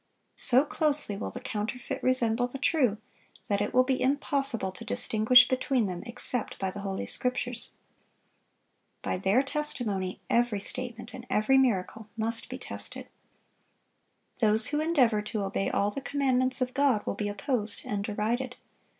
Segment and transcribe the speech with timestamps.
[0.39, 2.97] So closely will the counterfeit resemble the true,
[3.47, 7.69] that it will be impossible to distinguish between them except by the Holy Scriptures.
[9.03, 13.09] By their testimony every statement and every miracle must be tested.
[14.39, 18.55] Those who endeavor to obey all the commandments of God will be opposed and derided.